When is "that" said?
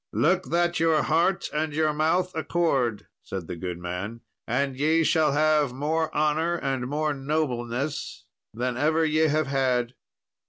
0.45-0.79